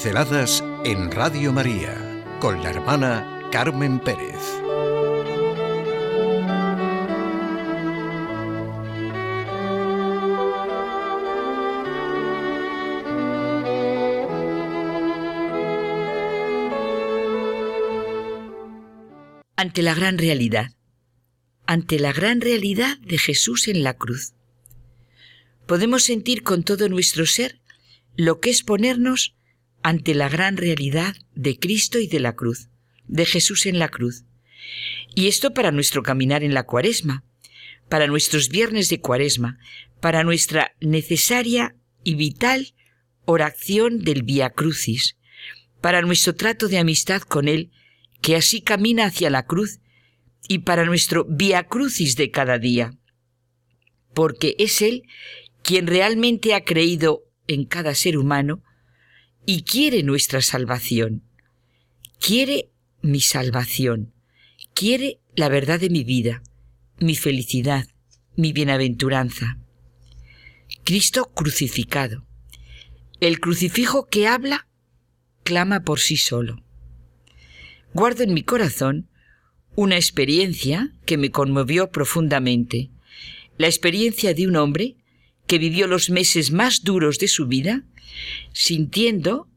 [0.00, 4.36] Pinceladas en Radio María con la hermana Carmen Pérez.
[19.56, 20.70] Ante la gran realidad,
[21.66, 24.32] ante la gran realidad de Jesús en la cruz,
[25.66, 27.58] podemos sentir con todo nuestro ser
[28.16, 29.34] lo que es ponernos
[29.88, 32.68] ante la gran realidad de Cristo y de la cruz,
[33.06, 34.26] de Jesús en la cruz.
[35.14, 37.24] Y esto para nuestro caminar en la cuaresma,
[37.88, 39.58] para nuestros viernes de cuaresma,
[40.02, 41.74] para nuestra necesaria
[42.04, 42.74] y vital
[43.24, 45.16] oración del Via Crucis,
[45.80, 47.70] para nuestro trato de amistad con Él,
[48.20, 49.80] que así camina hacia la cruz,
[50.48, 52.92] y para nuestro Via Crucis de cada día,
[54.12, 55.04] porque es Él
[55.62, 58.62] quien realmente ha creído en cada ser humano
[59.50, 61.22] y quiere nuestra salvación.
[62.20, 62.68] Quiere
[63.00, 64.12] mi salvación.
[64.74, 66.42] Quiere la verdad de mi vida,
[66.98, 67.86] mi felicidad,
[68.36, 69.56] mi bienaventuranza.
[70.84, 72.26] Cristo crucificado.
[73.20, 74.68] El crucifijo que habla,
[75.44, 76.62] clama por sí solo.
[77.94, 79.08] Guardo en mi corazón
[79.74, 82.90] una experiencia que me conmovió profundamente,
[83.56, 84.96] la experiencia de un hombre
[85.48, 87.82] que vivió los meses más duros de su vida
[88.52, 89.48] sintiendo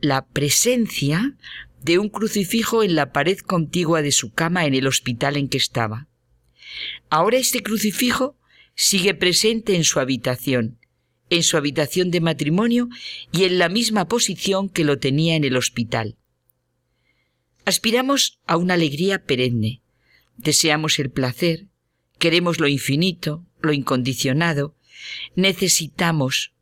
[0.00, 1.36] la presencia
[1.82, 5.58] de un crucifijo en la pared contigua de su cama en el hospital en que
[5.58, 6.08] estaba.
[7.10, 8.38] Ahora este crucifijo
[8.74, 10.78] sigue presente en su habitación,
[11.28, 12.88] en su habitación de matrimonio
[13.32, 16.16] y en la misma posición que lo tenía en el hospital.
[17.64, 19.82] Aspiramos a una alegría perenne,
[20.36, 21.66] deseamos el placer,
[22.18, 24.76] queremos lo infinito, lo incondicionado,
[25.34, 26.52] necesitamos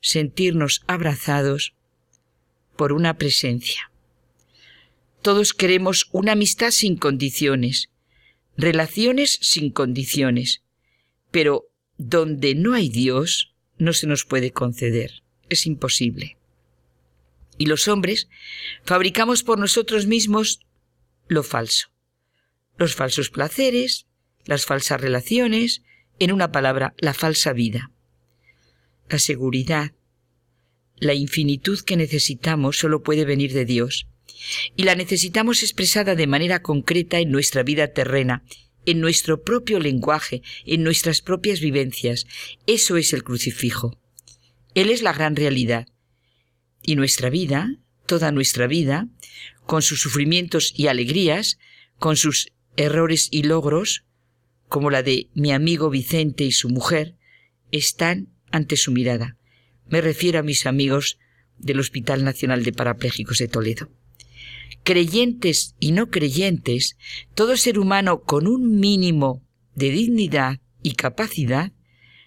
[0.00, 1.74] sentirnos abrazados
[2.76, 3.90] por una presencia.
[5.22, 7.90] Todos queremos una amistad sin condiciones,
[8.56, 10.62] relaciones sin condiciones,
[11.30, 11.68] pero
[11.98, 16.36] donde no hay Dios no se nos puede conceder, es imposible.
[17.58, 18.28] Y los hombres
[18.84, 20.60] fabricamos por nosotros mismos
[21.26, 21.88] lo falso,
[22.76, 24.06] los falsos placeres,
[24.44, 25.82] las falsas relaciones,
[26.18, 27.90] en una palabra, la falsa vida.
[29.08, 29.92] La seguridad,
[30.98, 34.06] la infinitud que necesitamos solo puede venir de Dios,
[34.76, 38.44] y la necesitamos expresada de manera concreta en nuestra vida terrena,
[38.86, 42.26] en nuestro propio lenguaje, en nuestras propias vivencias.
[42.66, 43.98] Eso es el crucifijo.
[44.74, 45.88] Él es la gran realidad.
[46.82, 47.68] Y nuestra vida,
[48.06, 49.08] toda nuestra vida,
[49.66, 51.58] con sus sufrimientos y alegrías,
[51.98, 54.04] con sus errores y logros,
[54.68, 57.14] como la de mi amigo Vicente y su mujer,
[57.70, 59.36] están ante su mirada.
[59.88, 61.18] Me refiero a mis amigos
[61.58, 63.88] del Hospital Nacional de Parapléjicos de Toledo.
[64.82, 66.96] Creyentes y no creyentes,
[67.34, 69.42] todo ser humano con un mínimo
[69.74, 71.72] de dignidad y capacidad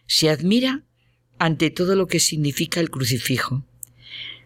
[0.07, 0.83] se admira
[1.37, 3.65] ante todo lo que significa el crucifijo.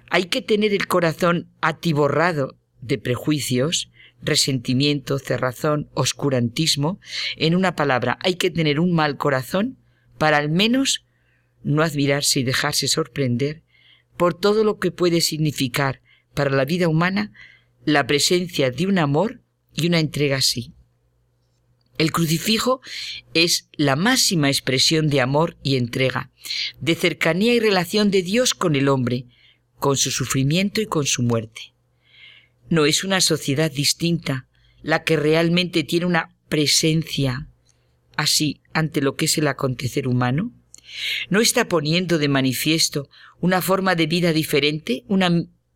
[0.10, 3.90] Hay que tener el corazón atiborrado de prejuicios,
[4.24, 7.00] resentimiento, cerrazón, oscurantismo.
[7.38, 9.78] En una palabra, hay que tener un mal corazón
[10.18, 11.06] para al menos
[11.64, 13.64] no admirarse y dejarse sorprender
[14.18, 16.02] por todo lo que puede significar
[16.34, 17.32] para la vida humana
[17.86, 19.42] la presencia de un amor
[19.74, 20.74] y una entrega así.
[21.98, 22.82] El crucifijo
[23.34, 26.32] es la máxima expresión de amor y entrega,
[26.80, 29.28] de cercanía y relación de Dios con el hombre,
[29.78, 31.73] con su sufrimiento y con su muerte.
[32.69, 34.47] No es una sociedad distinta
[34.81, 37.47] la que realmente tiene una presencia
[38.16, 40.53] así ante lo que es el acontecer humano.
[41.29, 43.09] ¿No está poniendo de manifiesto
[43.40, 45.31] una forma de vida diferente, una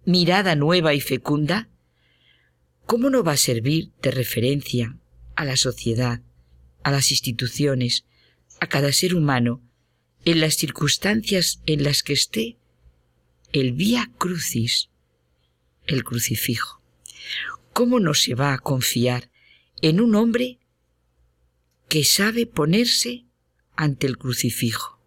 [0.05, 1.69] mirada nueva y fecunda?
[2.85, 4.97] ¿Cómo no va a servir de referencia
[5.35, 6.21] a la sociedad,
[6.83, 8.05] a las instituciones,
[8.59, 9.61] a cada ser humano,
[10.25, 12.57] en las circunstancias en las que esté
[13.53, 14.89] el vía crucis,
[15.87, 16.81] el crucifijo?
[17.73, 19.29] ¿Cómo no se va a confiar
[19.81, 20.59] en un hombre
[21.89, 23.25] que sabe ponerse
[23.75, 24.99] ante el crucifijo?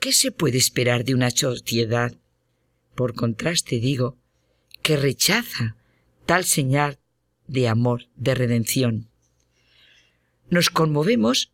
[0.00, 2.14] ¿Qué se puede esperar de una sociedad,
[2.94, 4.16] por contraste digo,
[4.82, 5.76] que rechaza
[6.24, 6.98] tal señal
[7.46, 9.10] de amor, de redención?
[10.50, 11.52] Nos conmovemos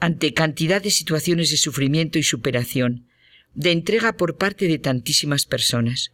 [0.00, 3.08] ante cantidad de situaciones de sufrimiento y superación,
[3.54, 6.12] de entrega por parte de tantísimas personas.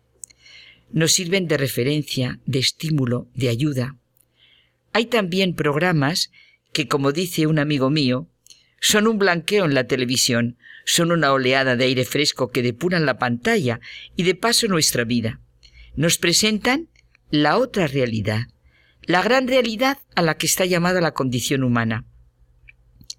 [0.92, 3.96] Nos sirven de referencia, de estímulo, de ayuda.
[4.92, 6.30] Hay también programas
[6.72, 8.28] que, como dice un amigo mío,
[8.80, 13.18] son un blanqueo en la televisión, son una oleada de aire fresco que depuran la
[13.18, 13.80] pantalla
[14.16, 15.40] y de paso nuestra vida.
[15.94, 16.88] Nos presentan
[17.30, 18.48] la otra realidad,
[19.02, 22.06] la gran realidad a la que está llamada la condición humana.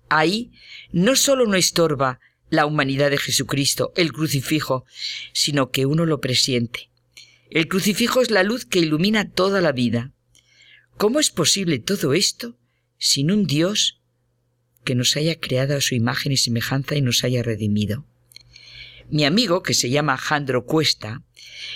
[0.10, 0.52] Ahí
[0.92, 2.20] no solo no estorba
[2.50, 4.86] la humanidad de Jesucristo, el crucifijo,
[5.32, 6.91] sino que uno lo presiente.
[7.52, 10.14] El crucifijo es la luz que ilumina toda la vida.
[10.96, 12.58] ¿Cómo es posible todo esto
[12.98, 14.02] sin un Dios
[14.86, 18.06] que nos haya creado a su imagen y semejanza y nos haya redimido?
[19.10, 21.24] Mi amigo, que se llama Jandro Cuesta,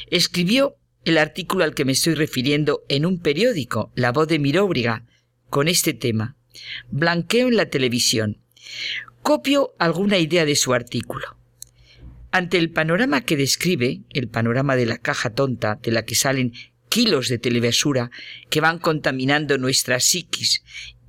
[0.10, 5.06] escribió el artículo al que me estoy refiriendo en un periódico, La Voz de Miróbriga,
[5.50, 6.38] con este tema,
[6.90, 8.42] Blanqueo en la televisión.
[9.22, 11.36] Copio alguna idea de su artículo.
[12.36, 16.52] Ante el panorama que describe, el panorama de la caja tonta de la que salen
[16.90, 18.12] kilos de telebasura
[18.50, 20.62] que van contaminando nuestra psiquis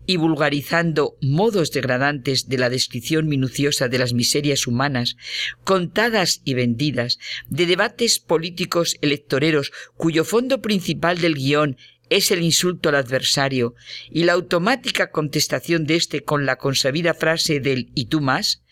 [0.06, 5.16] y vulgarizando modos degradantes de la descripción minuciosa de las miserias humanas,
[5.64, 7.18] contadas y vendidas,
[7.48, 11.76] de debates políticos electoreros cuyo fondo principal del guion
[12.08, 13.74] es el insulto al adversario
[14.12, 18.62] y la automática contestación de éste con la consabida frase del ¿y tú más?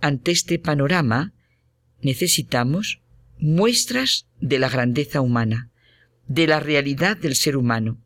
[0.00, 1.34] Ante este panorama
[2.00, 3.00] necesitamos
[3.38, 5.70] muestras de la grandeza humana,
[6.26, 7.98] de la realidad del ser humano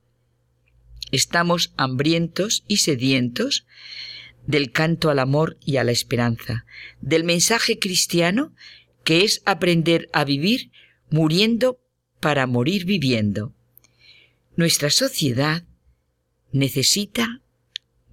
[1.12, 3.66] Estamos hambrientos y sedientos
[4.46, 6.64] del canto al amor y a la esperanza,
[7.02, 8.54] del mensaje cristiano
[9.04, 10.72] que es aprender a vivir
[11.10, 11.78] muriendo
[12.18, 13.54] para morir viviendo.
[14.56, 15.64] Nuestra sociedad
[16.50, 17.42] necesita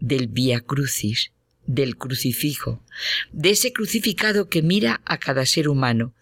[0.02, 1.31] del via crucis,
[1.69, 2.83] del crucifijo,
[3.31, 6.16] de ese crucificado que mira a cada ser humano,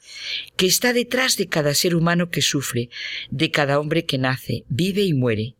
[0.57, 2.89] que está detrás de cada ser humano que sufre,
[3.31, 5.55] de cada hombre que nace, vive y muere.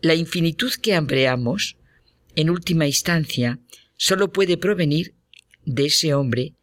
[0.00, 1.76] La infinitud que hambreamos,
[2.34, 3.60] en última instancia,
[3.96, 5.14] solo puede provenir
[5.64, 6.54] de ese hombre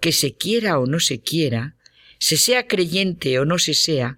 [0.00, 1.76] que se quiera o no se quiera,
[2.18, 4.16] se sea creyente o no se sea,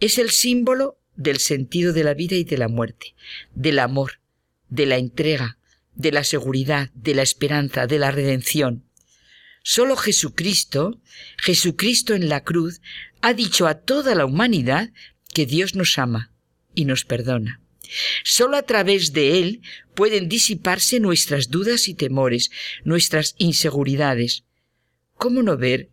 [0.00, 3.14] es el símbolo del sentido de la vida y de la muerte,
[3.54, 4.20] del amor,
[4.68, 5.56] de la entrega,
[5.94, 8.84] de la seguridad, de la esperanza, de la redención.
[9.62, 11.00] Solo Jesucristo,
[11.36, 12.80] Jesucristo en la cruz,
[13.20, 14.90] ha dicho a toda la humanidad
[15.34, 16.32] que Dios nos ama
[16.74, 17.60] y nos perdona.
[18.24, 19.62] Solo a través de Él
[19.94, 22.50] pueden disiparse nuestras dudas y temores,
[22.84, 24.44] nuestras inseguridades.
[25.14, 25.90] ¿Cómo no ver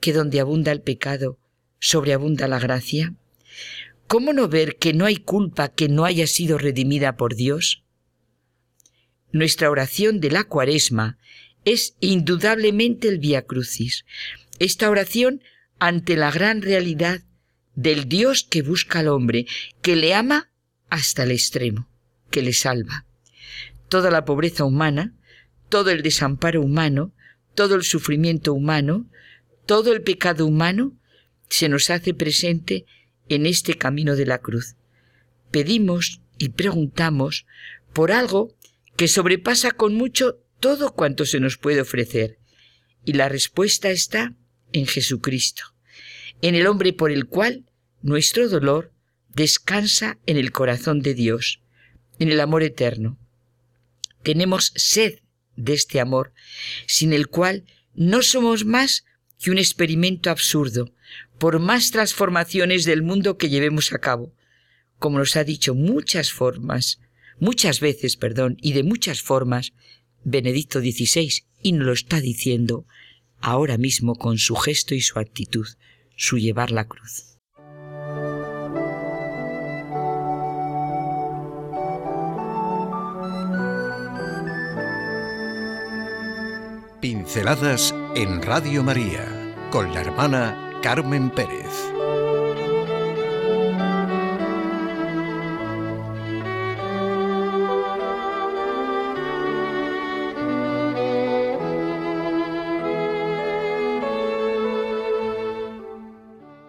[0.00, 1.38] que donde abunda el pecado,
[1.78, 3.14] sobreabunda la gracia?
[4.06, 7.84] ¿Cómo no ver que no hay culpa que no haya sido redimida por Dios?
[9.32, 11.18] Nuestra oración de la cuaresma
[11.64, 14.04] es indudablemente el Via Crucis.
[14.58, 15.42] Esta oración
[15.78, 17.22] ante la gran realidad
[17.74, 19.46] del Dios que busca al hombre,
[19.82, 20.50] que le ama
[20.88, 21.88] hasta el extremo,
[22.30, 23.06] que le salva.
[23.88, 25.14] Toda la pobreza humana,
[25.68, 27.12] todo el desamparo humano,
[27.54, 29.08] todo el sufrimiento humano,
[29.66, 30.98] todo el pecado humano
[31.48, 32.86] se nos hace presente
[33.28, 34.76] en este camino de la cruz.
[35.50, 37.46] Pedimos y preguntamos
[37.92, 38.54] por algo
[38.98, 42.40] que sobrepasa con mucho todo cuanto se nos puede ofrecer.
[43.04, 44.34] Y la respuesta está
[44.72, 45.62] en Jesucristo,
[46.42, 47.70] en el hombre por el cual
[48.02, 48.92] nuestro dolor
[49.28, 51.62] descansa en el corazón de Dios,
[52.18, 53.20] en el amor eterno.
[54.24, 55.20] Tenemos sed
[55.54, 56.32] de este amor,
[56.88, 59.04] sin el cual no somos más
[59.38, 60.92] que un experimento absurdo,
[61.38, 64.34] por más transformaciones del mundo que llevemos a cabo,
[64.98, 66.98] como nos ha dicho muchas formas,
[67.40, 69.72] muchas veces, perdón, y de muchas formas,
[70.24, 72.86] Benedicto XVI, y nos lo está diciendo
[73.40, 75.66] ahora mismo con su gesto y su actitud,
[76.16, 77.38] su llevar la cruz.
[87.00, 92.17] Pinceladas en Radio María con la hermana Carmen Pérez.